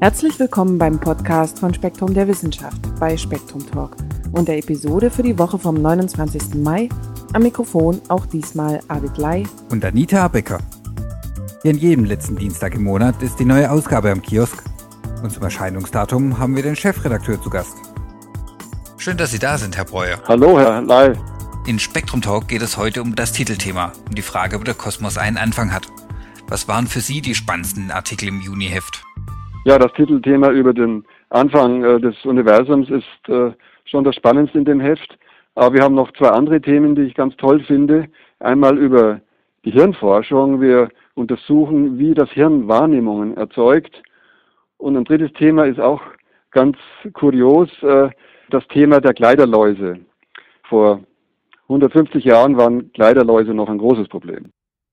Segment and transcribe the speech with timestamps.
[0.00, 3.96] Herzlich willkommen beim Podcast von Spektrum der Wissenschaft bei Spektrum Talk
[4.30, 6.54] und der Episode für die Woche vom 29.
[6.54, 6.88] Mai.
[7.32, 10.60] Am Mikrofon auch diesmal Arvid Lai und Anita Becker.
[11.64, 14.62] Wie an jedem letzten Dienstag im Monat ist die neue Ausgabe am Kiosk.
[15.24, 17.74] Und zum Erscheinungsdatum haben wir den Chefredakteur zu Gast.
[18.98, 20.22] Schön, dass Sie da sind, Herr Breuer.
[20.28, 21.12] Hallo, Herr Lai.
[21.66, 25.18] In Spektrum Talk geht es heute um das Titelthema, um die Frage, ob der Kosmos
[25.18, 25.88] einen Anfang hat.
[26.46, 29.07] Was waren für Sie die spannendsten Artikel im Juniheft?
[29.68, 33.52] Ja, das Titelthema über den Anfang äh, des Universums ist äh,
[33.84, 35.18] schon das Spannendste in dem Heft.
[35.56, 38.08] Aber wir haben noch zwei andere Themen, die ich ganz toll finde.
[38.40, 39.20] Einmal über
[39.66, 40.62] die Hirnforschung.
[40.62, 44.02] Wir untersuchen, wie das Hirn Wahrnehmungen erzeugt.
[44.78, 46.00] Und ein drittes Thema ist auch
[46.50, 46.78] ganz
[47.12, 48.08] kurios, äh,
[48.48, 49.98] das Thema der Kleiderläuse.
[50.62, 51.00] Vor
[51.64, 54.50] 150 Jahren waren Kleiderläuse noch ein großes Problem.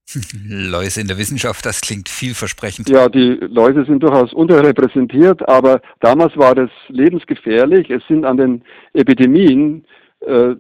[0.48, 2.90] Läuse in der Wissenschaft, das klingt vielversprechend.
[2.90, 7.89] Ja, die Läuse sind durchaus unterrepräsentiert, aber damals war das lebensgefährlich.
[7.89, 9.86] Es sind an den Epidemien
[10.22, 10.56] äh,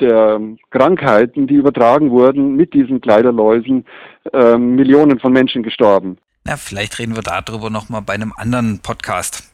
[0.00, 3.84] der Krankheiten, die übertragen wurden mit diesen Kleiderläusen,
[4.32, 6.18] äh, Millionen von Menschen gestorben.
[6.44, 9.52] Na, vielleicht reden wir darüber nochmal bei einem anderen Podcast.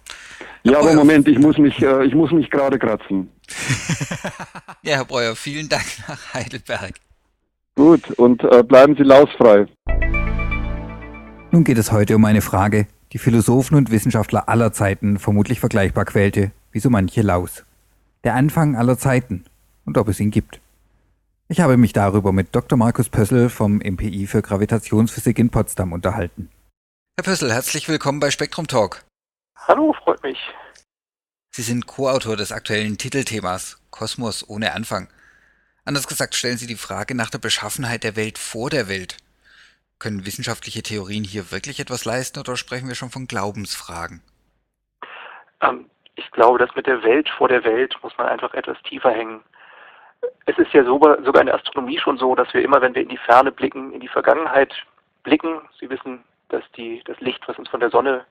[0.62, 3.28] Ja, aber Moment, ich muss mich, äh, ich muss mich gerade kratzen.
[4.82, 6.94] ja, Herr Breuer, vielen Dank nach Heidelberg.
[7.76, 9.66] Gut, und äh, bleiben Sie lausfrei.
[11.50, 16.04] Nun geht es heute um eine Frage, die Philosophen und Wissenschaftler aller Zeiten vermutlich vergleichbar
[16.04, 17.64] quälte, wie so manche Laus.
[18.22, 19.44] Der Anfang aller Zeiten
[19.84, 20.60] und ob es ihn gibt.
[21.48, 22.78] Ich habe mich darüber mit Dr.
[22.78, 26.48] Markus Pössl vom MPI für Gravitationsphysik in Potsdam unterhalten.
[27.16, 29.04] Herr Pössl, herzlich willkommen bei Spektrum Talk.
[29.68, 30.38] Hallo, freut mich.
[31.54, 35.08] Sie sind Co-Autor des aktuellen Titelthemas Kosmos ohne Anfang.
[35.86, 39.18] Anders gesagt stellen Sie die Frage nach der Beschaffenheit der Welt vor der Welt.
[39.98, 44.22] Können wissenschaftliche Theorien hier wirklich etwas leisten oder sprechen wir schon von Glaubensfragen?
[45.60, 49.10] Ähm, ich glaube, dass mit der Welt vor der Welt muss man einfach etwas tiefer
[49.10, 49.40] hängen.
[50.46, 53.02] Es ist ja sogar, sogar in der Astronomie schon so, dass wir immer, wenn wir
[53.02, 54.72] in die Ferne blicken, in die Vergangenheit
[55.22, 55.60] blicken.
[55.78, 58.24] Sie wissen, dass die, das Licht, was uns von der Sonne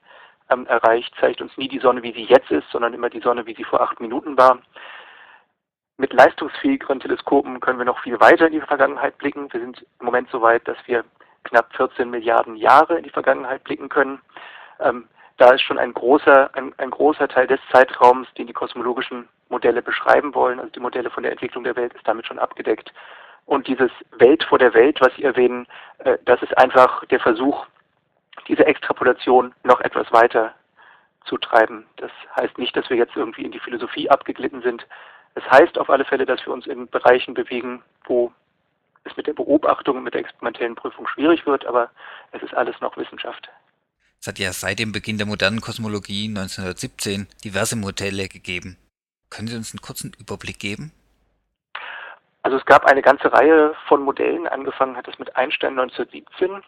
[0.50, 3.46] ähm, erreicht, zeigt uns nie die Sonne, wie sie jetzt ist, sondern immer die Sonne,
[3.46, 4.58] wie sie vor acht Minuten war.
[5.96, 9.52] Mit leistungsfähigeren Teleskopen können wir noch viel weiter in die Vergangenheit blicken.
[9.52, 11.04] Wir sind im Moment so weit, dass wir
[11.44, 14.20] knapp 14 Milliarden Jahre in die Vergangenheit blicken können.
[14.80, 19.28] Ähm, da ist schon ein großer, ein, ein, großer Teil des Zeitraums, den die kosmologischen
[19.48, 22.92] Modelle beschreiben wollen, also die Modelle von der Entwicklung der Welt, ist damit schon abgedeckt.
[23.46, 25.66] Und dieses Welt vor der Welt, was Sie erwähnen,
[25.98, 27.66] äh, das ist einfach der Versuch,
[28.48, 30.54] diese Extrapolation noch etwas weiter
[31.24, 31.86] zu treiben.
[31.96, 34.86] Das heißt nicht, dass wir jetzt irgendwie in die Philosophie abgeglitten sind,
[35.34, 38.32] es heißt auf alle Fälle, dass wir uns in Bereichen bewegen, wo
[39.04, 41.90] es mit der Beobachtung und mit der experimentellen Prüfung schwierig wird, aber
[42.32, 43.48] es ist alles noch Wissenschaft.
[44.20, 48.78] Es hat ja seit dem Beginn der modernen Kosmologie 1917 diverse Modelle gegeben.
[49.28, 50.92] Können Sie uns einen kurzen Überblick geben?
[52.42, 54.46] Also es gab eine ganze Reihe von Modellen.
[54.46, 56.62] Angefangen hat es mit Einstein 1917.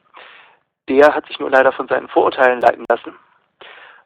[0.88, 3.15] Der hat sich nur leider von seinen Vorurteilen leiten lassen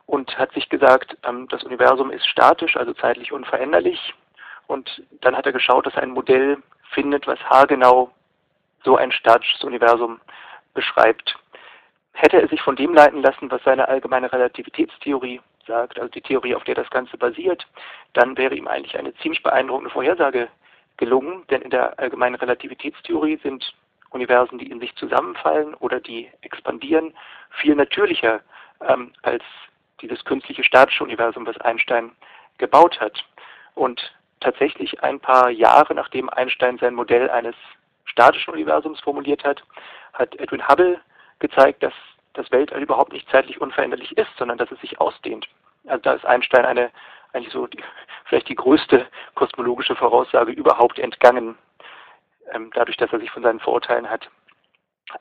[0.06, 4.14] und hat sich gesagt, ähm, das Universum ist statisch, also zeitlich unveränderlich.
[4.70, 6.56] Und dann hat er geschaut, dass er ein Modell
[6.92, 8.12] findet, was haargenau
[8.84, 10.20] so ein statisches Universum
[10.74, 11.36] beschreibt.
[12.12, 16.54] Hätte er sich von dem leiten lassen, was seine allgemeine Relativitätstheorie sagt, also die Theorie,
[16.54, 17.66] auf der das Ganze basiert,
[18.12, 20.46] dann wäre ihm eigentlich eine ziemlich beeindruckende Vorhersage
[20.98, 23.74] gelungen, denn in der allgemeinen Relativitätstheorie sind
[24.10, 27.12] Universen, die in sich zusammenfallen oder die expandieren,
[27.50, 28.40] viel natürlicher
[28.86, 29.42] ähm, als
[30.00, 32.12] dieses künstliche statische Universum, was Einstein
[32.58, 33.24] gebaut hat.
[33.74, 37.54] Und tatsächlich ein paar Jahre nachdem Einstein sein Modell eines
[38.04, 39.62] statischen Universums formuliert hat,
[40.12, 41.00] hat Edwin Hubble
[41.38, 41.94] gezeigt, dass
[42.34, 45.48] das Weltall überhaupt nicht zeitlich unveränderlich ist, sondern dass es sich ausdehnt.
[45.86, 46.90] Also da ist Einstein eine
[47.32, 47.82] eigentlich so die,
[48.24, 51.56] vielleicht die größte kosmologische Voraussage überhaupt entgangen,
[52.52, 54.28] ähm, dadurch, dass er sich von seinen Vorurteilen hat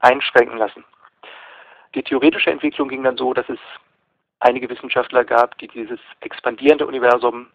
[0.02, 0.84] einschränken lassen.
[1.96, 3.60] Die theoretische Entwicklung ging dann so, dass es
[4.40, 7.48] einige Wissenschaftler gab, die dieses expandierende Universum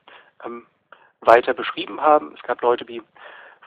[0.45, 0.67] ähm,
[1.27, 2.33] weiter beschrieben haben.
[2.37, 3.03] Es gab Leute wie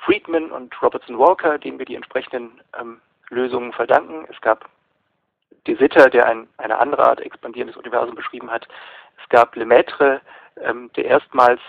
[0.05, 4.27] Friedman und Robertson Walker, denen wir die entsprechenden ähm, Lösungen verdanken.
[4.29, 4.69] Es gab
[5.65, 8.67] De Sitter, der ein, eine andere Art expandierendes Universum beschrieben hat.
[9.21, 10.21] Es gab Lemaitre,
[10.61, 11.59] ähm, der erstmals,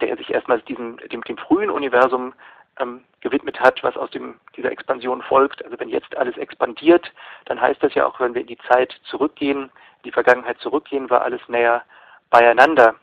[0.00, 2.32] der sich erstmals diesem, dem, dem frühen Universum
[2.78, 5.64] ähm, gewidmet hat, was aus dem, dieser Expansion folgt.
[5.64, 7.12] Also wenn jetzt alles expandiert,
[7.46, 11.10] dann heißt das ja auch, wenn wir in die Zeit zurückgehen, in die Vergangenheit zurückgehen,
[11.10, 11.82] war alles näher
[12.30, 12.94] beieinander.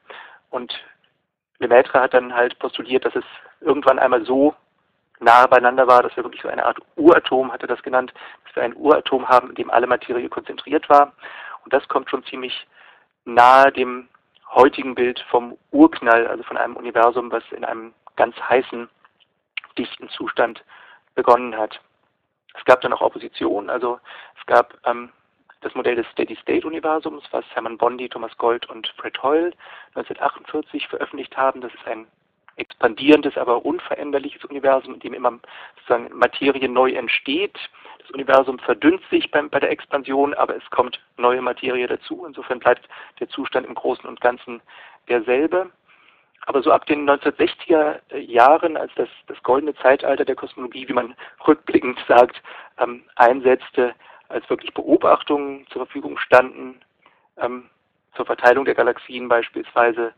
[0.50, 0.74] Und
[1.60, 3.26] Lemaitre hat dann halt postuliert, dass es
[3.62, 4.56] irgendwann einmal so
[5.20, 8.14] nahe beieinander war, dass wir wirklich so eine Art Uratom, hat er das genannt,
[8.46, 11.14] dass wir ein Uratom haben, in dem alle Materie konzentriert war.
[11.64, 12.68] Und das kommt schon ziemlich
[13.26, 14.10] nahe dem
[14.52, 18.90] heutigen Bild vom Urknall, also von einem Universum, was in einem ganz heißen,
[19.78, 20.64] dichten Zustand
[21.16, 21.80] begonnen hat.
[22.56, 24.00] Es gab dann auch Opposition, also
[24.40, 25.10] es gab ähm,
[25.64, 29.52] das Modell des Steady-State-Universums, was Hermann Bondi, Thomas Gold und Fred Hoyle
[29.96, 31.62] 1948 veröffentlicht haben.
[31.62, 32.08] Das ist ein
[32.56, 35.40] expandierendes, aber unveränderliches Universum, in dem immer
[35.76, 37.58] sozusagen Materie neu entsteht.
[38.00, 42.26] Das Universum verdünnt sich beim, bei der Expansion, aber es kommt neue Materie dazu.
[42.26, 42.88] Insofern bleibt
[43.20, 44.62] der Zustand im Großen und Ganzen
[45.08, 45.72] derselbe.
[46.46, 51.16] Aber so ab den 1960er Jahren, als das, das goldene Zeitalter der Kosmologie, wie man
[51.48, 52.42] rückblickend sagt,
[52.80, 53.96] ähm, einsetzte,
[54.30, 56.82] als wirklich Beobachtungen zur Verfügung standen,
[57.38, 57.70] ähm,
[58.16, 60.14] zur Verteilung der Galaxien beispielsweise,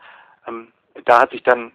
[0.48, 0.72] ähm,
[1.06, 1.72] da hat sich dann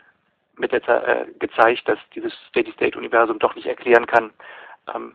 [0.56, 4.31] mit der äh, gezeigt, dass dieses Steady-State-Universum doch nicht erklären kann,
[4.94, 5.15] ähm,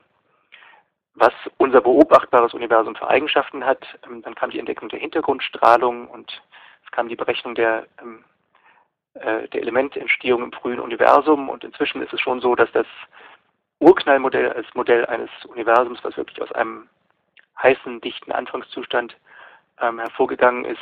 [1.14, 3.86] was unser beobachtbares Universum für Eigenschaften hat.
[4.06, 6.42] Ähm, dann kam die Entdeckung der Hintergrundstrahlung und
[6.84, 8.24] es kam die Berechnung der, ähm,
[9.14, 12.88] äh, der Elemententstehung im frühen Universum und inzwischen ist es schon so, dass das
[13.80, 16.90] Urknallmodell als Modell eines Universums, was wirklich aus einem
[17.62, 19.16] heißen, dichten Anfangszustand
[19.82, 20.82] ähm, hervorgegangen ist,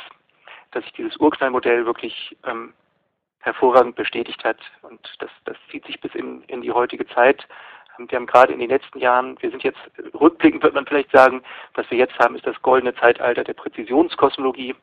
[0.72, 2.74] dass sich dieses Urknallmodell wirklich ähm,
[3.40, 4.58] hervorragend bestätigt hat.
[4.82, 7.46] Und das, das zieht sich bis in, in die heutige Zeit.
[7.98, 9.78] Ähm, wir haben gerade in den letzten Jahren, wir sind jetzt,
[10.14, 11.42] rückblickend wird man vielleicht sagen,
[11.74, 14.74] was wir jetzt haben, ist das goldene Zeitalter der Präzisionskosmologie.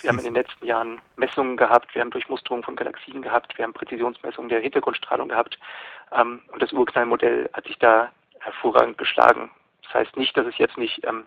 [0.00, 3.64] Wir haben in den letzten Jahren Messungen gehabt, wir haben Durchmusterungen von Galaxien gehabt, wir
[3.64, 5.58] haben Präzisionsmessungen der Hintergrundstrahlung gehabt
[6.12, 9.50] ähm, und das Urknallmodell hat sich da hervorragend geschlagen.
[9.90, 11.26] Das heißt nicht, dass es jetzt nicht ähm,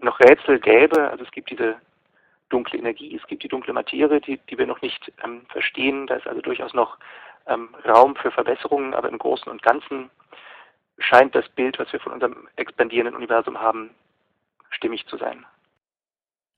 [0.00, 1.08] noch Rätsel gäbe.
[1.10, 1.76] Also es gibt diese
[2.48, 6.06] dunkle Energie, es gibt die dunkle Materie, die, die wir noch nicht ähm, verstehen.
[6.06, 6.98] Da ist also durchaus noch
[7.46, 10.10] ähm, Raum für Verbesserungen, aber im Großen und Ganzen
[10.98, 13.90] scheint das Bild, was wir von unserem expandierenden Universum haben,
[14.70, 15.44] stimmig zu sein.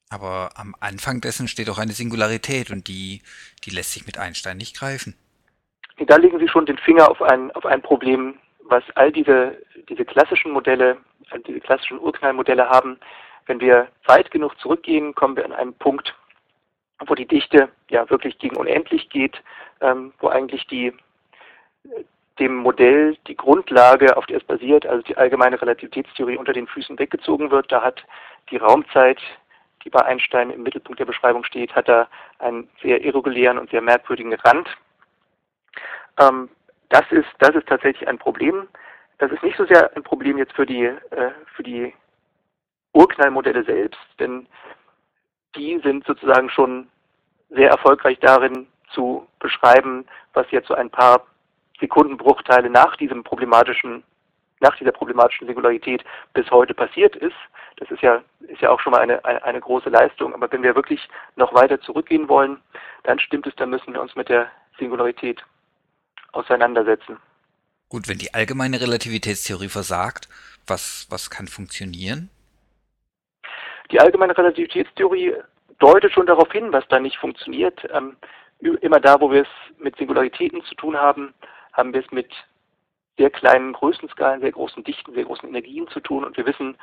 [0.09, 3.23] Aber am Anfang dessen steht auch eine Singularität und die,
[3.65, 5.17] die lässt sich mit Einstein nicht greifen.
[5.99, 9.57] Da legen Sie schon den Finger auf ein, auf ein Problem, was all diese,
[9.89, 10.99] diese klassischen Modelle,
[11.47, 12.99] diese klassischen Urknallmodelle haben,
[13.47, 16.15] wenn wir weit genug zurückgehen, kommen wir an einen Punkt,
[17.07, 19.43] wo die Dichte ja wirklich gegen unendlich geht,
[19.81, 20.93] ähm, wo eigentlich die
[22.39, 26.99] dem Modell die Grundlage, auf der es basiert, also die allgemeine Relativitätstheorie unter den Füßen
[26.99, 27.73] weggezogen wird.
[27.73, 28.05] Da hat
[28.51, 29.19] die Raumzeit,
[29.85, 32.09] die bei Einstein im Mittelpunkt der Beschreibung steht, hat da
[32.39, 34.69] einen sehr irregulären und sehr merkwürdigen Rand.
[36.19, 36.51] Ähm,
[36.89, 38.69] das ist, das ist tatsächlich ein Problem.
[39.19, 41.95] Das ist nicht so sehr ein Problem jetzt für die, äh, für die
[42.93, 44.47] Urknallmodelle selbst, denn
[45.55, 46.89] die sind sozusagen schon
[47.51, 51.27] sehr erfolgreich darin zu beschreiben, was jetzt so ein paar
[51.81, 54.03] Sekundenbruchteile nach diesem problematischen,
[54.61, 57.37] nach dieser problematischen Singularität bis heute passiert ist.
[57.77, 60.35] Das ist ja, ist ja auch schon mal eine, eine, eine große Leistung.
[60.35, 62.61] Aber wenn wir wirklich noch weiter zurückgehen wollen,
[63.03, 65.45] dann stimmt es, dann müssen wir uns mit der Singularität
[66.33, 67.19] auseinandersetzen.
[67.89, 70.29] Gut, wenn die allgemeine Relativitätstheorie versagt,
[70.67, 72.31] was, was kann funktionieren?
[73.91, 75.35] Die allgemeine Relativitätstheorie
[75.79, 77.87] deutet schon darauf hin, was da nicht funktioniert.
[77.93, 78.17] Ähm,
[78.81, 81.35] immer da, wo wir es mit Singularitäten zu tun haben,
[81.73, 82.33] haben wir es mit
[83.19, 86.25] sehr kleinen Größenskalen, sehr großen Dichten, sehr großen Energien zu tun.
[86.25, 86.77] Und wir wissen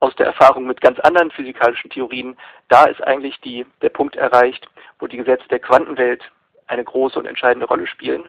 [0.00, 2.36] aus der Erfahrung mit ganz anderen physikalischen Theorien,
[2.68, 4.68] da ist eigentlich die, der Punkt erreicht,
[4.98, 6.22] wo die Gesetze der Quantenwelt
[6.66, 8.28] eine große und entscheidende Rolle spielen.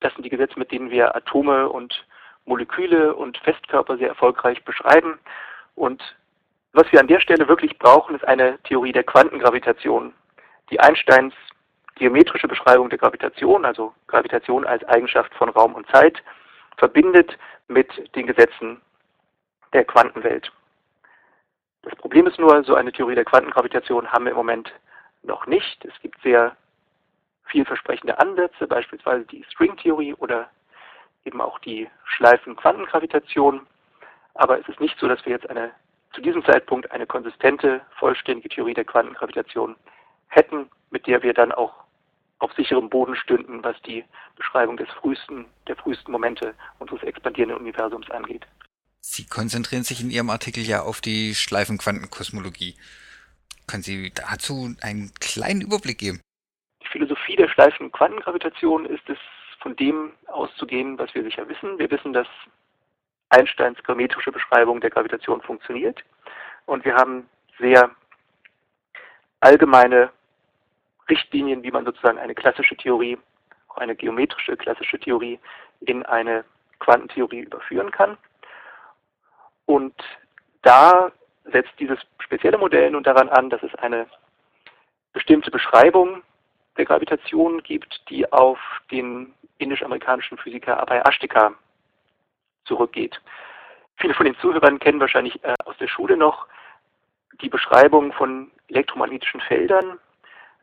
[0.00, 2.06] Das sind die Gesetze, mit denen wir Atome und
[2.44, 5.18] Moleküle und Festkörper sehr erfolgreich beschreiben.
[5.74, 6.02] Und
[6.72, 10.12] was wir an der Stelle wirklich brauchen, ist eine Theorie der Quantengravitation.
[10.70, 11.34] Die Einsteins
[11.96, 16.22] geometrische Beschreibung der Gravitation, also Gravitation als Eigenschaft von Raum und Zeit,
[16.76, 17.36] verbindet
[17.68, 18.80] mit den Gesetzen
[19.72, 20.52] der Quantenwelt.
[21.82, 24.72] Das Problem ist nur, so eine Theorie der Quantengravitation haben wir im Moment
[25.22, 25.84] noch nicht.
[25.84, 26.56] Es gibt sehr
[27.46, 30.50] vielversprechende Ansätze, beispielsweise die Stringtheorie oder
[31.24, 33.66] eben auch die Schleifen-Quantengravitation.
[34.34, 35.72] Aber es ist nicht so, dass wir jetzt eine,
[36.14, 39.76] zu diesem Zeitpunkt eine konsistente, vollständige Theorie der Quantengravitation
[40.28, 41.72] hätten, mit der wir dann auch
[42.38, 44.04] auf sicherem Boden stünden, was die
[44.36, 48.46] Beschreibung des frühesten, der frühesten Momente unseres expandierenden Universums angeht.
[49.00, 52.76] Sie konzentrieren sich in Ihrem Artikel ja auf die Schleifenquantenkosmologie.
[53.66, 56.20] Können Sie dazu einen kleinen Überblick geben?
[57.26, 59.18] Philosophie der schleifenden Quantengravitation ist es,
[59.60, 61.78] von dem auszugehen, was wir sicher wissen.
[61.78, 62.28] Wir wissen, dass
[63.30, 66.04] Einsteins geometrische Beschreibung der Gravitation funktioniert.
[66.66, 67.28] Und wir haben
[67.58, 67.90] sehr
[69.40, 70.10] allgemeine
[71.08, 73.18] Richtlinien, wie man sozusagen eine klassische Theorie,
[73.68, 75.40] auch eine geometrische klassische Theorie
[75.80, 76.44] in eine
[76.78, 78.16] Quantentheorie überführen kann.
[79.64, 79.94] Und
[80.62, 81.10] da
[81.44, 84.06] setzt dieses spezielle Modell nun daran an, dass es eine
[85.12, 86.22] bestimmte Beschreibung
[86.76, 88.58] der Gravitation gibt, die auf
[88.90, 91.54] den indisch-amerikanischen Physiker Abhay Ashtekar
[92.64, 93.20] zurückgeht.
[93.96, 96.46] Viele von den Zuhörern kennen wahrscheinlich äh, aus der Schule noch
[97.40, 99.98] die Beschreibung von elektromagnetischen Feldern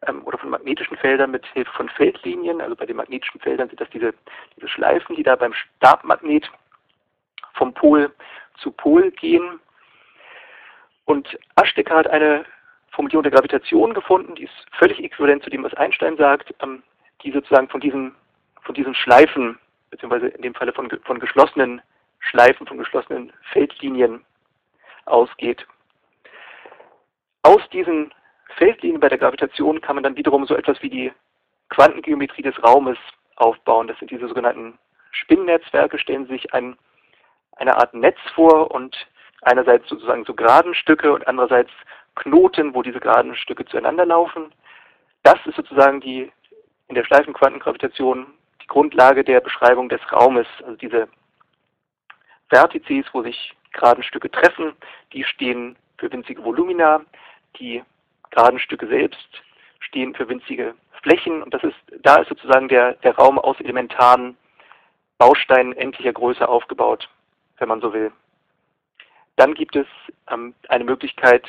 [0.08, 2.62] ähm, oder von magnetischen Feldern mit Hilfe von Feldlinien.
[2.62, 4.14] Also bei den magnetischen Feldern sind das diese,
[4.56, 6.50] diese Schleifen, die da beim Stabmagnet
[7.54, 8.14] vom Pol
[8.58, 9.60] zu Pol gehen.
[11.06, 12.46] Und Ashtekar hat eine
[12.94, 16.84] Formulierung der Gravitation gefunden, die ist völlig äquivalent zu dem, was Einstein sagt, ähm,
[17.24, 18.16] die sozusagen von diesen,
[18.62, 19.58] von diesen Schleifen,
[19.90, 21.82] beziehungsweise in dem Falle von, von geschlossenen
[22.20, 24.24] Schleifen, von geschlossenen Feldlinien
[25.06, 25.66] ausgeht.
[27.42, 28.14] Aus diesen
[28.58, 31.12] Feldlinien bei der Gravitation kann man dann wiederum so etwas wie die
[31.70, 32.98] Quantengeometrie des Raumes
[33.36, 33.88] aufbauen.
[33.88, 34.78] Das sind diese sogenannten
[35.12, 36.78] Spinnnetzwerke, stellen sich ein,
[37.58, 38.96] eine Art Netz vor und
[39.42, 41.72] einerseits sozusagen so geraden Stücke und andererseits
[42.16, 44.52] Knoten, wo diese geraden Stücke zueinander laufen.
[45.24, 46.32] Das ist sozusagen die
[46.88, 48.28] in der Schleifenquantengravitation
[48.62, 51.08] die Grundlage der Beschreibung des Raumes, also diese
[52.50, 54.74] Vertizes, wo sich geraden Stücke treffen,
[55.12, 57.02] die stehen für winzige Volumina,
[57.60, 57.84] die
[58.30, 59.42] geraden Stücke selbst
[59.80, 64.38] stehen für winzige Flächen und das ist, da ist sozusagen der, der Raum aus elementaren
[65.18, 67.10] Bausteinen endlicher Größe aufgebaut,
[67.58, 68.12] wenn man so will.
[69.36, 69.88] Dann gibt es
[70.30, 71.48] ähm, eine Möglichkeit,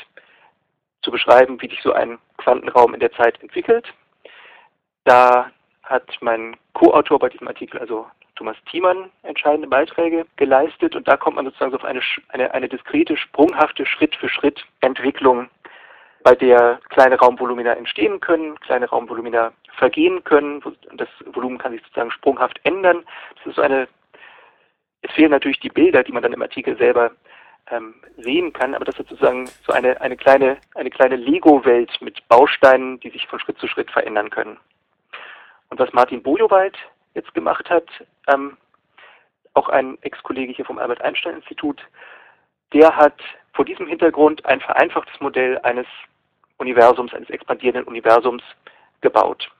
[1.04, 3.92] zu beschreiben, wie sich so ein Quantenraum in der Zeit entwickelt.
[5.04, 5.50] Da
[5.82, 8.06] hat mein Co-Autor bei diesem Artikel, also
[8.36, 13.16] Thomas Thiemann, entscheidende Beiträge geleistet und da kommt man sozusagen auf eine, eine, eine diskrete,
[13.16, 15.48] sprunghafte Schritt-für-Schritt-Entwicklung,
[16.24, 21.82] bei der kleine Raumvolumina entstehen können, kleine Raumvolumina vergehen können und das Volumen kann sich
[21.82, 23.04] sozusagen sprunghaft ändern.
[23.36, 23.86] Das ist so eine,
[25.02, 27.10] es fehlen natürlich die Bilder, die man dann im Artikel selber
[27.70, 32.26] ähm, sehen kann, aber das ist sozusagen so eine, eine kleine, eine kleine Lego-Welt mit
[32.28, 34.58] Bausteinen, die sich von Schritt zu Schritt verändern können.
[35.70, 36.76] Und was Martin Bojowald
[37.14, 37.86] jetzt gemacht hat,
[38.28, 38.56] ähm,
[39.54, 41.80] auch ein Ex-Kollege hier vom Albert Einstein Institut,
[42.72, 43.20] der hat
[43.52, 45.86] vor diesem Hintergrund ein vereinfachtes Modell eines
[46.58, 48.42] Universums, eines expandierenden Universums
[49.00, 49.50] gebaut.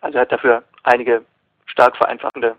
[0.00, 1.24] Also er hat dafür einige
[1.66, 2.56] stark vereinfachende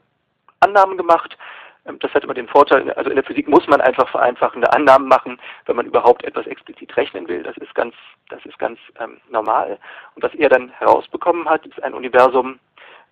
[0.60, 1.38] Annahmen gemacht,
[1.86, 5.40] das hat immer den Vorteil, also in der Physik muss man einfach vereinfachende Annahmen machen,
[5.66, 7.44] wenn man überhaupt etwas explizit rechnen will.
[7.44, 7.94] Das ist ganz,
[8.30, 9.78] das ist ganz ähm, normal.
[10.16, 12.60] Und was er dann herausbekommen hat, ist ein Universum,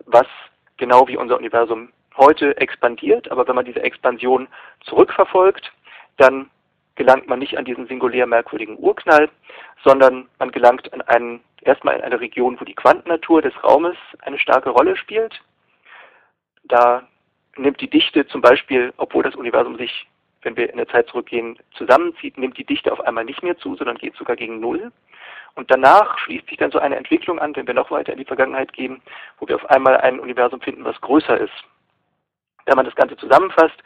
[0.06, 0.28] was
[0.78, 3.32] genau wie unser Universum heute expandiert.
[3.32, 4.48] Aber wenn man diese Expansion
[4.86, 5.72] zurückverfolgt,
[6.18, 6.50] dann
[6.96, 9.30] gelangt man nicht an diesen singulär merkwürdigen Urknall,
[9.84, 14.40] sondern man gelangt an einen, erstmal in eine Region, wo die Quantennatur des Raumes eine
[14.40, 15.42] starke Rolle spielt.
[16.64, 17.04] Da
[17.58, 20.08] nimmt die Dichte zum Beispiel, obwohl das Universum sich,
[20.42, 23.76] wenn wir in der Zeit zurückgehen, zusammenzieht, nimmt die Dichte auf einmal nicht mehr zu,
[23.76, 24.92] sondern geht sogar gegen Null.
[25.56, 28.26] Und danach schließt sich dann so eine Entwicklung an, wenn wir noch weiter in die
[28.26, 29.02] Vergangenheit gehen,
[29.40, 31.54] wo wir auf einmal ein Universum finden, was größer ist.
[32.66, 33.78] Wenn man das Ganze zusammenfasst,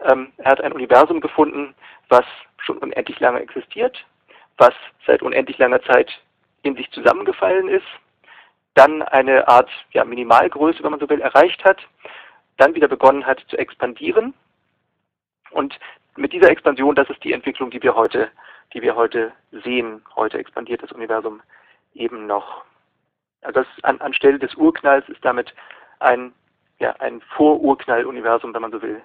[0.00, 1.74] ähm, er hat ein Universum gefunden,
[2.08, 2.24] was
[2.58, 4.04] schon unendlich lange existiert,
[4.58, 4.74] was
[5.06, 6.10] seit unendlich langer Zeit
[6.62, 7.86] in sich zusammengefallen ist,
[8.74, 11.78] dann eine Art ja, Minimalgröße, wenn man so will, erreicht hat
[12.56, 14.34] dann wieder begonnen hat zu expandieren.
[15.50, 15.78] Und
[16.16, 18.30] mit dieser Expansion, das ist die Entwicklung, die wir heute,
[18.74, 20.02] die wir heute sehen.
[20.16, 21.42] Heute expandiert das Universum
[21.94, 22.64] eben noch.
[23.42, 25.52] Also das an, anstelle des Urknalls ist damit
[25.98, 26.32] ein,
[26.78, 29.02] ja, ein Vorurknall-Universum, wenn man so will,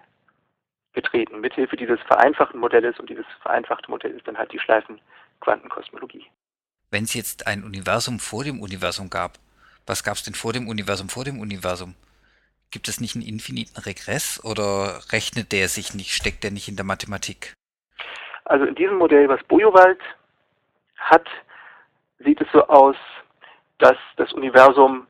[0.94, 1.40] getreten.
[1.40, 6.26] Mithilfe dieses vereinfachten Modells und dieses vereinfachte Modell ist dann halt die Schleifenquantenkosmologie.
[6.90, 9.38] Wenn es jetzt ein Universum vor dem Universum gab,
[9.86, 11.96] was gab es denn vor dem Universum vor dem Universum?
[12.72, 16.76] Gibt es nicht einen infiniten Regress oder rechnet der sich nicht, steckt der nicht in
[16.76, 17.54] der Mathematik?
[18.46, 20.00] Also in diesem Modell, was Bojowald
[20.98, 21.28] hat,
[22.20, 22.96] sieht es so aus,
[23.78, 25.08] dass das Universum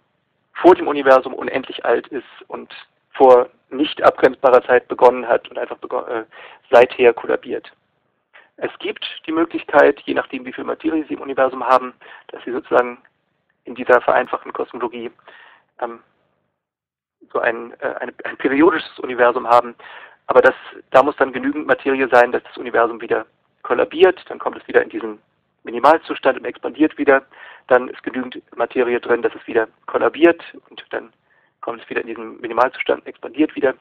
[0.54, 2.74] vor dem Universum unendlich alt ist und
[3.12, 6.24] vor nicht abgrenzbarer Zeit begonnen hat und einfach äh,
[6.72, 7.72] seither kollabiert.
[8.58, 11.94] Es gibt die Möglichkeit, je nachdem wie viel Materie Sie im Universum haben,
[12.30, 12.98] dass Sie sozusagen
[13.66, 15.12] in dieser vereinfachten Kosmologie
[15.80, 16.00] ähm,
[17.32, 19.76] so ein, äh, ein, ein periodisches Universum haben.
[20.28, 20.56] Aber das,
[20.92, 23.26] da muss dann genügend Materie sein, dass das Universum wieder
[23.64, 25.20] kollabiert, dann kommt es wieder in diesen
[25.64, 27.24] Minimalzustand und expandiert wieder.
[27.68, 31.12] Dann ist genügend Materie drin, dass es wieder kollabiert und dann
[31.62, 33.74] kommt es wieder in diesen Minimalzustand und expandiert wieder.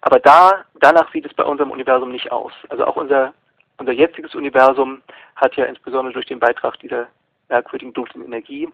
[0.00, 2.52] Aber da, danach sieht es bei unserem Universum nicht aus.
[2.68, 3.32] Also auch unser,
[3.78, 5.02] unser jetziges Universum
[5.36, 7.06] hat ja insbesondere durch den Beitrag dieser
[7.48, 8.68] merkwürdigen dunklen Energie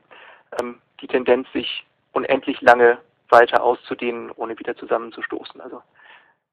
[0.60, 2.98] ähm, die Tendenz, sich unendlich lange
[3.30, 5.60] weiter auszudehnen, ohne wieder zusammenzustoßen.
[5.60, 5.82] Also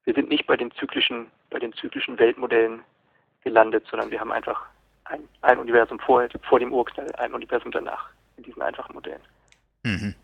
[0.05, 2.83] wir sind nicht bei den zyklischen, bei den zyklischen Weltmodellen
[3.43, 4.65] gelandet, sondern wir haben einfach
[5.05, 9.21] ein, ein Universum vor, vor dem Urknall, ein Universum danach in diesen einfachen Modellen.
[9.83, 10.15] Mhm.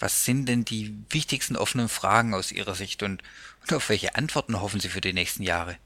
[0.00, 3.22] Was sind denn die wichtigsten offenen Fragen aus Ihrer Sicht und,
[3.62, 5.76] und auf welche Antworten hoffen Sie für die nächsten Jahre?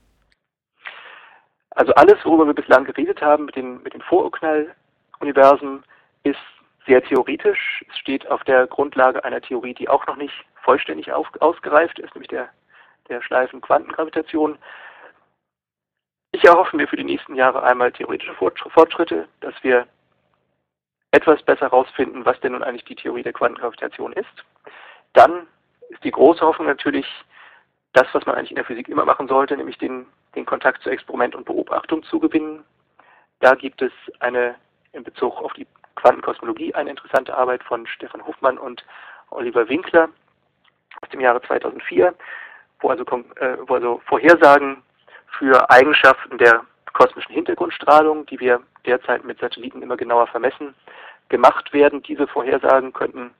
[1.70, 5.84] Also alles, worüber wir bislang geredet haben mit den, mit den Vorurknall-Universen,
[6.24, 6.38] ist
[6.88, 7.84] sehr theoretisch.
[7.88, 12.14] Es steht auf der Grundlage einer Theorie, die auch noch nicht vollständig auf, ausgereift ist,
[12.14, 12.48] nämlich der,
[13.08, 14.58] der Schleifen-Quantengravitation.
[16.32, 19.86] Ich erhoffe mir für die nächsten Jahre einmal theoretische Fortschritte, dass wir
[21.10, 24.44] etwas besser herausfinden, was denn nun eigentlich die Theorie der Quantengravitation ist.
[25.12, 25.46] Dann
[25.90, 27.06] ist die große Hoffnung natürlich
[27.92, 30.90] das, was man eigentlich in der Physik immer machen sollte, nämlich den, den Kontakt zu
[30.90, 32.64] Experiment und Beobachtung zu gewinnen.
[33.40, 34.56] Da gibt es eine
[34.92, 35.66] in Bezug auf die
[35.98, 38.84] Quantenkosmologie eine interessante Arbeit von Stefan Hofmann und
[39.30, 40.08] Oliver Winkler
[41.02, 42.14] aus dem Jahre 2004,
[42.80, 44.82] wo also, äh, wo also Vorhersagen
[45.38, 50.74] für Eigenschaften der kosmischen Hintergrundstrahlung, die wir derzeit mit Satelliten immer genauer vermessen,
[51.28, 52.02] gemacht werden.
[52.02, 53.34] Diese Vorhersagen könnten,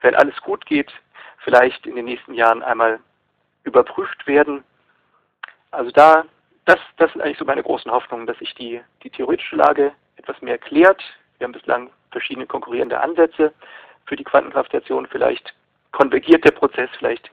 [0.00, 0.92] wenn alles gut geht,
[1.38, 3.00] vielleicht in den nächsten Jahren einmal
[3.64, 4.64] überprüft werden.
[5.72, 6.24] Also da,
[6.64, 10.40] das, das sind eigentlich so meine großen Hoffnungen, dass sich die, die theoretische Lage etwas
[10.40, 11.02] mehr klärt.
[11.38, 13.52] Wir haben bislang verschiedene konkurrierende Ansätze
[14.06, 15.06] für die Quantengravitation.
[15.06, 15.54] Vielleicht
[15.92, 17.30] konvergiert der Prozess, vielleicht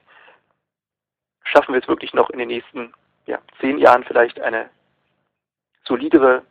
[1.44, 2.92] schaffen wir es wirklich noch in den nächsten
[3.26, 4.68] ja, zehn Jahren vielleicht eine
[5.86, 6.42] solidere,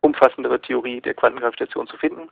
[0.00, 2.28] umfassendere Theorie der Quantengravitation zu finden.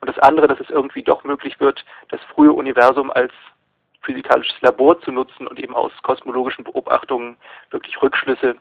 [0.00, 3.32] Und das andere, dass es irgendwie doch möglich wird, das frühe Universum als
[4.02, 7.36] physikalisches Labor zu nutzen und eben aus kosmologischen Beobachtungen
[7.70, 8.56] wirklich Rückschlüsse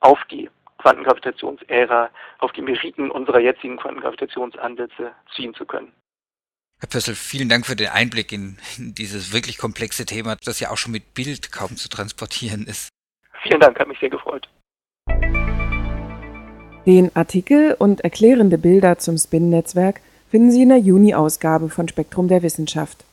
[0.00, 0.48] auf die
[0.84, 2.10] Quantengravitationsära,
[2.40, 5.90] auf die Meriten unserer jetzigen Quantengravitationsansätze ziehen zu können.
[6.78, 10.76] Herr Pössl, vielen Dank für den Einblick in, dieses wirklich komplexe Thema, das ja auch
[10.76, 12.90] schon mit Bild kaum zu transportieren ist.
[13.42, 14.46] Vielen Dank, hat mich sehr gefreut.
[16.84, 22.42] Den Artikel und erklärende Bilder zum Spin-Netzwerk finden Sie in der Juni-Ausgabe von Spektrum der
[22.42, 23.04] Wissenschaft.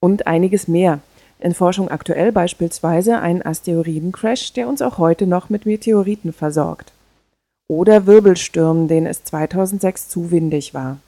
[0.00, 1.00] Und einiges mehr.
[1.38, 6.92] In Forschung aktuell beispielsweise ein Asteroidencrash, der uns auch heute noch mit Meteoriten versorgt.
[7.70, 10.98] Oder Wirbelstürmen, denen es 2006 zu windig war.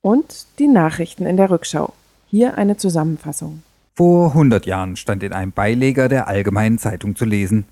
[0.00, 1.92] Und die Nachrichten in der Rückschau.
[2.28, 3.64] Hier eine Zusammenfassung.
[3.96, 7.64] Vor 100 Jahren stand in einem Beileger der Allgemeinen Zeitung zu lesen,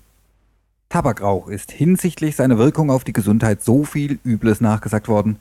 [0.89, 5.37] Tabakrauch ist hinsichtlich seiner Wirkung auf die Gesundheit so viel Übles nachgesagt worden,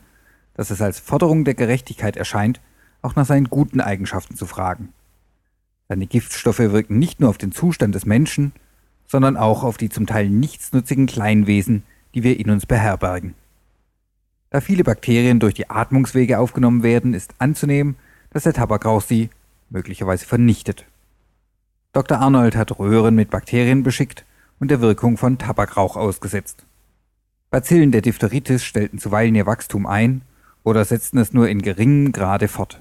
[0.55, 2.61] dass es als Forderung der Gerechtigkeit erscheint,
[3.03, 4.91] auch nach seinen guten Eigenschaften zu fragen.
[5.89, 8.53] Seine Giftstoffe wirken nicht nur auf den Zustand des Menschen,
[9.09, 11.83] sondern auch auf die zum Teil nichtsnutzigen Kleinwesen,
[12.15, 13.35] die wir in uns beherbergen.
[14.51, 17.97] Da viele Bakterien durch die Atmungswege aufgenommen werden, ist anzunehmen,
[18.31, 19.31] dass der Tabakrauch sie
[19.71, 20.85] möglicherweise vernichtet.
[21.93, 22.19] Dr.
[22.19, 24.25] Arnold hat Röhren mit Bakterien beschickt
[24.61, 26.65] und der Wirkung von Tabakrauch ausgesetzt.
[27.51, 30.23] Bazillen der Diphtheritis stellten zuweilen ihr Wachstum ein
[30.65, 32.81] oder setzten es nur in geringem Grade fort.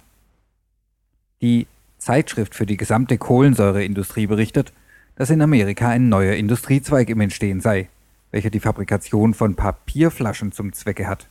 [1.41, 1.67] Die
[1.97, 4.73] Zeitschrift für die gesamte Kohlensäureindustrie berichtet,
[5.15, 7.89] dass in Amerika ein neuer Industriezweig im Entstehen sei,
[8.33, 11.29] welcher die Fabrikation von Papierflaschen zum Zwecke hat.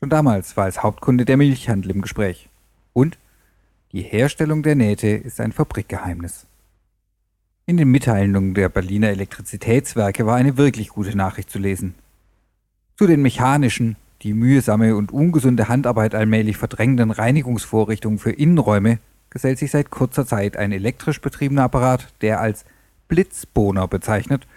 [0.00, 2.48] Schon damals war als Hauptkunde der Milchhandel im Gespräch.
[2.92, 3.16] Und
[3.92, 6.46] die Herstellung der Nähte ist ein Fabrikgeheimnis.
[7.64, 11.94] In den Mitteilungen der Berliner Elektrizitätswerke war eine wirklich gute Nachricht zu lesen.
[12.96, 18.98] Zu den mechanischen, die mühsame und ungesunde Handarbeit allmählich verdrängenden Reinigungsvorrichtungen für Innenräume
[19.30, 22.64] gesellt sich seit kurzer Zeit ein elektrisch betriebener Apparat, der als
[23.06, 24.48] Blitzbohner bezeichnet,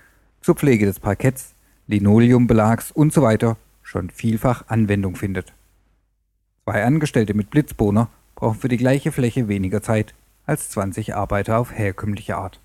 [0.44, 1.54] zur Pflege des Parketts,
[1.88, 3.38] Linoleumbelags usw.
[3.40, 5.54] So schon vielfach Anwendung findet.
[6.66, 10.14] Zwei Angestellte mit Blitzbohner brauchen für die gleiche Fläche weniger Zeit
[10.46, 12.60] als 20 Arbeiter auf herkömmliche Art.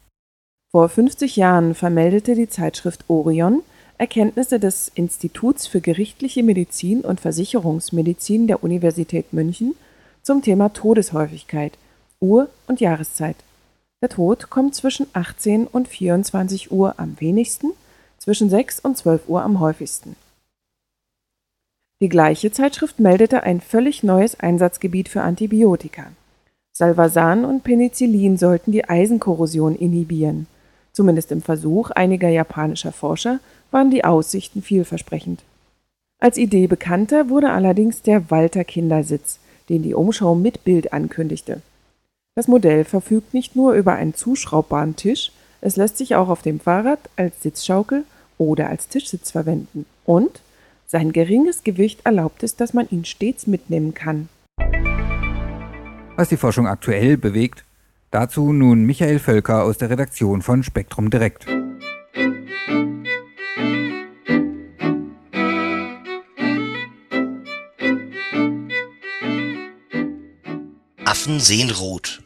[0.70, 3.62] Vor 50 Jahren vermeldete die Zeitschrift Orion
[3.96, 9.74] Erkenntnisse des Instituts für gerichtliche Medizin und Versicherungsmedizin der Universität München
[10.22, 11.76] zum Thema Todeshäufigkeit,
[12.20, 13.36] Uhr und Jahreszeit.
[14.00, 17.72] Der Tod kommt zwischen 18 und 24 Uhr am wenigsten,
[18.18, 20.14] zwischen 6 und 12 Uhr am häufigsten.
[22.00, 26.12] Die gleiche Zeitschrift meldete ein völlig neues Einsatzgebiet für Antibiotika.
[26.72, 30.46] Salvasan und Penicillin sollten die Eisenkorrosion inhibieren.
[30.92, 33.40] Zumindest im Versuch einiger japanischer Forscher
[33.72, 35.42] waren die Aussichten vielversprechend.
[36.20, 41.62] Als Idee bekannter wurde allerdings der Walter Kindersitz, den die Umschau mit Bild ankündigte.
[42.38, 46.60] Das Modell verfügt nicht nur über einen zuschraubbaren Tisch, es lässt sich auch auf dem
[46.60, 48.04] Fahrrad als Sitzschaukel
[48.38, 50.40] oder als Tischsitz verwenden und
[50.86, 54.28] sein geringes Gewicht erlaubt es, dass man ihn stets mitnehmen kann.
[56.14, 57.64] Was die Forschung aktuell bewegt,
[58.12, 61.44] dazu nun Michael Völker aus der Redaktion von Spektrum Direkt.
[71.04, 72.22] Affen sehen rot.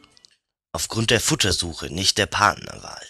[0.75, 3.05] Aufgrund der Futtersuche, nicht der Partnerwahl.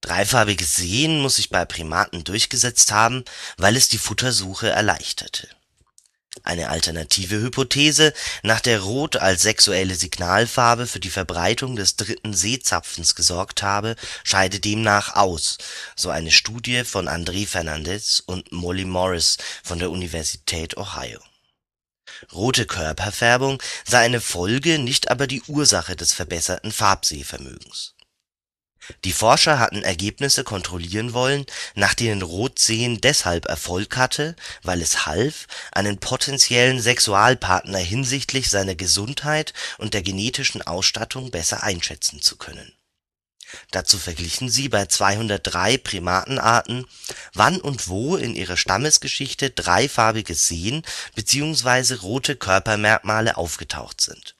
[0.00, 3.24] Dreifarbiges Sehen muss sich bei Primaten durchgesetzt haben,
[3.56, 5.48] weil es die Futtersuche erleichterte.
[6.44, 8.12] Eine alternative Hypothese,
[8.44, 14.60] nach der Rot als sexuelle Signalfarbe für die Verbreitung des dritten Sehzapfens gesorgt habe, scheide
[14.60, 15.58] demnach aus,
[15.96, 21.20] so eine Studie von André Fernandez und Molly Morris von der Universität Ohio.
[22.32, 27.94] Rote Körperfärbung sei eine Folge, nicht aber die Ursache des verbesserten Farbsehvermögens
[29.04, 35.46] die Forscher hatten Ergebnisse kontrollieren wollen, nach denen Rotsehen deshalb Erfolg hatte, weil es half,
[35.72, 42.72] einen potenziellen Sexualpartner hinsichtlich seiner Gesundheit und der genetischen Ausstattung besser einschätzen zu können.
[43.70, 46.86] Dazu verglichen sie bei 203 Primatenarten,
[47.32, 50.82] wann und wo in ihrer Stammesgeschichte dreifarbiges Sehen
[51.14, 51.94] bzw.
[51.94, 54.34] rote Körpermerkmale aufgetaucht sind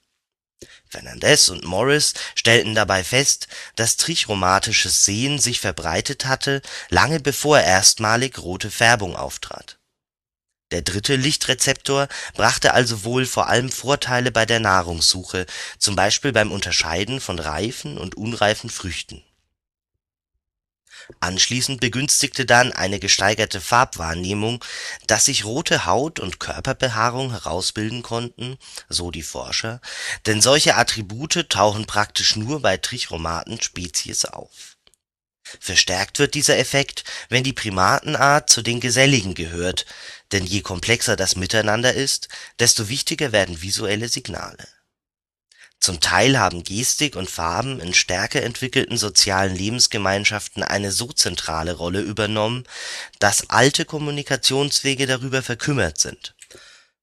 [0.94, 8.38] Fernandez und Morris stellten dabei fest, dass trichromatisches Sehen sich verbreitet hatte, lange bevor erstmalig
[8.38, 9.79] rote Färbung auftrat.
[10.74, 15.46] Der dritte Lichtrezeptor brachte also wohl vor allem Vorteile bei der Nahrungssuche,
[15.78, 19.22] zum Beispiel beim Unterscheiden von reifen und unreifen Früchten
[21.20, 24.64] Anschließend begünstigte dann eine gesteigerte Farbwahrnehmung,
[25.06, 28.58] dass sich rote Haut und Körperbehaarung herausbilden konnten,
[28.88, 29.80] so die Forscher,
[30.26, 34.73] denn solche Attribute tauchen praktisch nur bei Trichromaten-Spezies auf.
[35.61, 39.87] Verstärkt wird dieser Effekt, wenn die Primatenart zu den Geselligen gehört,
[40.33, 42.28] denn je komplexer das Miteinander ist,
[42.59, 44.66] desto wichtiger werden visuelle Signale
[45.85, 52.00] zum Teil haben Gestik und Farben in stärker entwickelten sozialen Lebensgemeinschaften eine so zentrale Rolle
[52.00, 52.64] übernommen,
[53.18, 56.35] dass alte Kommunikationswege darüber verkümmert sind.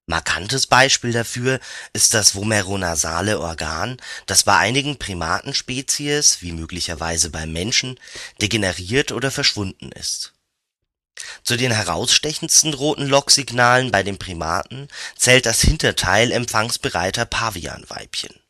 [0.07, 1.59] Markantes Beispiel dafür
[1.93, 7.99] ist das vomeronasale Organ, das bei einigen Primatenspezies wie möglicherweise beim Menschen
[8.41, 10.33] degeneriert oder verschwunden ist.
[11.43, 18.40] Zu den herausstechendsten roten Locksignalen bei den Primaten zählt das Hinterteil empfangsbereiter Pavianweibchen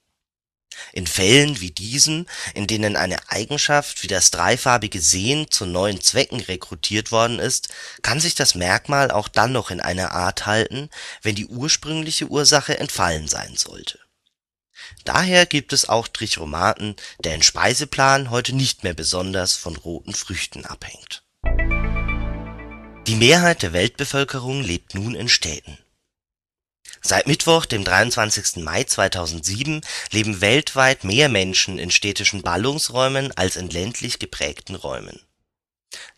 [0.94, 6.40] in Fällen wie diesem, in denen eine Eigenschaft wie das dreifarbige Sehen zu neuen Zwecken
[6.42, 7.70] rekrutiert worden ist,
[8.02, 10.90] kann sich das Merkmal auch dann noch in einer Art halten,
[11.22, 14.00] wenn die ursprüngliche Ursache entfallen sein sollte.
[15.06, 21.24] Daher gibt es auch Trichromaten, deren Speiseplan heute nicht mehr besonders von roten Früchten abhängt.
[23.08, 25.78] Die Mehrheit der Weltbevölkerung lebt nun in Städten
[27.00, 28.58] Seit Mittwoch, dem 23.
[28.58, 35.20] Mai 2007, leben weltweit mehr Menschen in städtischen Ballungsräumen als in ländlich geprägten Räumen.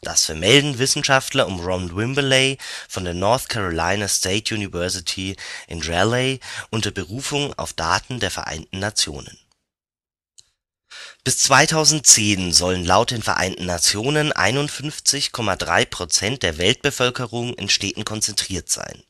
[0.02, 2.58] Das vermelden Wissenschaftler um Ron Wimberley
[2.88, 5.36] von der North Carolina State University
[5.68, 9.40] in Raleigh unter Berufung auf Daten der Vereinten Nationen.
[11.24, 19.04] Bis 2010 sollen laut den Vereinten Nationen 51,3 Prozent der Weltbevölkerung in Städten konzentriert sein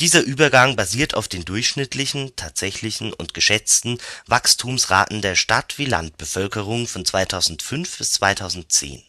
[0.00, 7.04] Dieser Übergang basiert auf den durchschnittlichen, tatsächlichen und geschätzten Wachstumsraten der Stadt wie Landbevölkerung von
[7.04, 9.04] 2005 bis 2010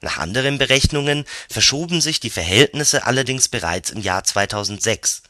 [0.00, 5.22] nach anderen Berechnungen verschoben sich die Verhältnisse allerdings bereits im Jahr 2006.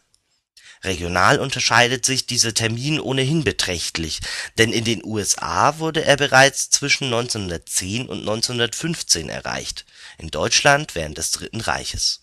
[0.84, 4.20] Regional unterscheidet sich dieser Termin ohnehin beträchtlich,
[4.58, 9.84] denn in den USA wurde er bereits zwischen 1910 und 1915 erreicht,
[10.18, 12.20] in Deutschland während des Dritten Reiches.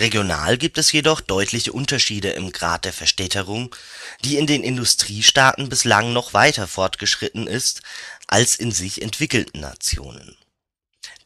[0.00, 3.74] Regional gibt es jedoch deutliche Unterschiede im Grad der Verstädterung,
[4.24, 7.82] die in den Industriestaaten bislang noch weiter fortgeschritten ist
[8.28, 10.37] als in sich entwickelten Nationen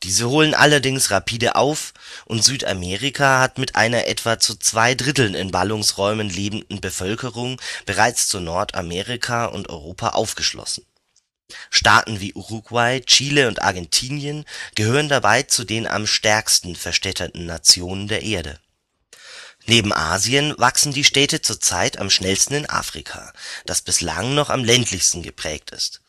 [0.02, 1.92] diese holen allerdings rapide auf,
[2.24, 8.40] und Südamerika hat mit einer etwa zu zwei Dritteln in Ballungsräumen lebenden Bevölkerung bereits zu
[8.40, 10.84] Nordamerika und Europa aufgeschlossen.
[11.70, 18.22] Staaten wie Uruguay, Chile und Argentinien gehören dabei zu den am stärksten verstädterten Nationen der
[18.22, 18.58] Erde.
[19.66, 23.32] Neben Asien wachsen die Städte zurzeit am schnellsten in Afrika,
[23.64, 26.01] das bislang noch am ländlichsten geprägt ist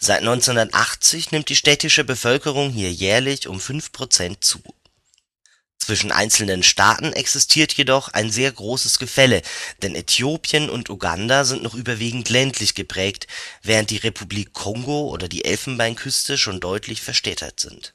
[0.00, 4.62] Seit 1980 nimmt die städtische Bevölkerung hier jährlich um fünf Prozent zu.
[5.78, 9.42] Zwischen einzelnen Staaten existiert jedoch ein sehr großes Gefälle,
[9.82, 13.26] denn Äthiopien und Uganda sind noch überwiegend ländlich geprägt,
[13.62, 17.94] während die Republik Kongo oder die Elfenbeinküste schon deutlich verstädtert sind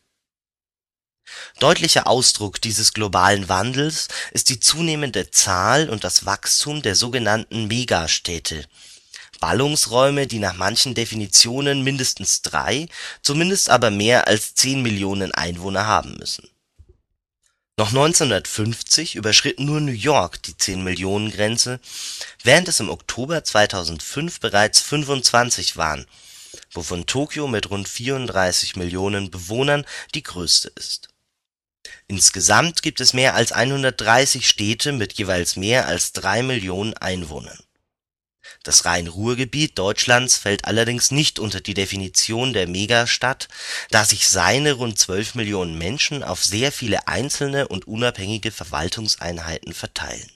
[1.60, 8.66] Deutlicher Ausdruck dieses globalen Wandels ist die zunehmende Zahl und das Wachstum der sogenannten Megastädte,
[9.44, 12.88] Ballungsräume, die nach manchen Definitionen mindestens drei,
[13.22, 16.50] zumindest aber mehr als zehn Millionen Einwohner haben müssen.
[17.78, 21.82] Noch 1950 überschritt nur New York die 10-Millionen-Grenze,
[22.42, 26.06] während es im Oktober 2005 bereits 25 waren,
[26.72, 29.84] wovon Tokio mit rund 34 Millionen Bewohnern
[30.16, 31.10] die größte ist
[32.08, 37.60] Insgesamt gibt es mehr als 130 Städte mit jeweils mehr als drei Millionen Einwohnern.
[38.64, 43.50] Das Rhein-Ruhr-Gebiet Deutschlands fällt allerdings nicht unter die Definition der Megastadt,
[43.92, 50.32] da sich seine rund 12 Millionen Menschen auf sehr viele einzelne und unabhängige Verwaltungseinheiten verteilen.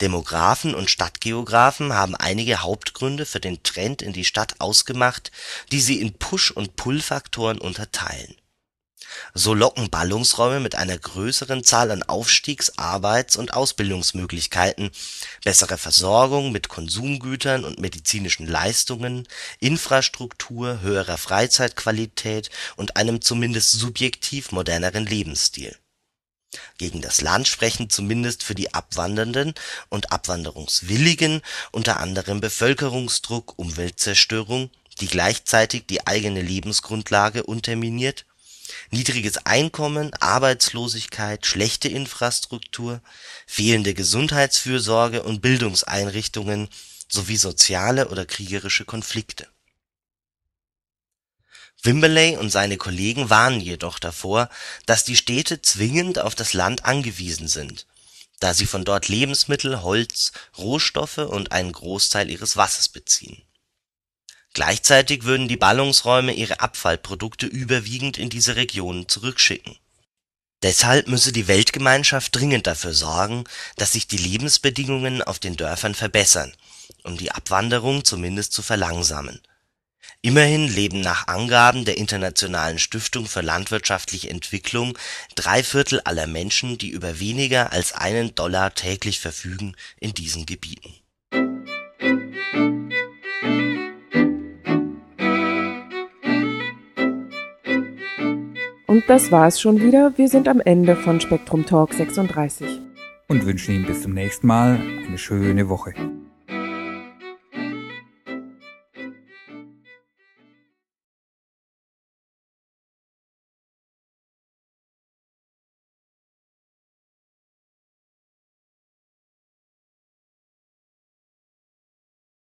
[0.00, 5.30] Demographen und Stadtgeographen haben einige Hauptgründe für den Trend in die Stadt ausgemacht,
[5.70, 8.37] die sie in Push und Pull-Faktoren unterteilen
[9.34, 14.90] so locken Ballungsräume mit einer größeren Zahl an Aufstiegs Arbeits und Ausbildungsmöglichkeiten,
[15.44, 19.26] besserer Versorgung mit Konsumgütern und medizinischen Leistungen,
[19.60, 25.76] Infrastruktur, höherer Freizeitqualität und einem zumindest subjektiv moderneren Lebensstil.
[26.78, 29.54] Gegen das Land sprechen zumindest für die Abwandernden
[29.90, 31.42] und Abwanderungswilligen
[31.72, 38.24] unter anderem Bevölkerungsdruck, Umweltzerstörung, die gleichzeitig die eigene Lebensgrundlage unterminiert
[38.90, 43.00] niedriges Einkommen, Arbeitslosigkeit, schlechte Infrastruktur,
[43.46, 46.68] fehlende Gesundheitsfürsorge und Bildungseinrichtungen
[47.08, 49.46] sowie soziale oder kriegerische Konflikte.
[51.82, 54.50] Wimberley und seine Kollegen warnen jedoch davor,
[54.86, 57.86] dass die Städte zwingend auf das Land angewiesen sind,
[58.40, 63.47] da sie von dort Lebensmittel, Holz, Rohstoffe und einen Großteil ihres Wassers beziehen
[64.58, 69.76] Gleichzeitig würden die Ballungsräume ihre Abfallprodukte überwiegend in diese Regionen zurückschicken.
[70.64, 73.44] Deshalb müsse die Weltgemeinschaft dringend dafür sorgen,
[73.76, 76.52] dass sich die Lebensbedingungen auf den Dörfern verbessern,
[77.04, 79.40] um die Abwanderung zumindest zu verlangsamen.
[80.22, 84.98] Immerhin leben nach Angaben der Internationalen Stiftung für landwirtschaftliche Entwicklung
[85.36, 90.96] drei Viertel aller Menschen, die über weniger als einen Dollar täglich verfügen, in diesen Gebieten
[98.88, 100.16] Und das war es schon wieder.
[100.16, 102.80] Wir sind am Ende von Spektrum Talk 36.
[103.28, 105.92] Und wünschen Ihnen bis zum nächsten Mal eine schöne Woche.